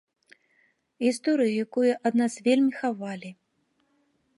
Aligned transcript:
Гісторыя, 1.05 1.51
якую 1.67 1.93
ад 2.11 2.21
нас 2.23 2.33
вельмі 2.49 2.71
хавалі. 2.83 3.29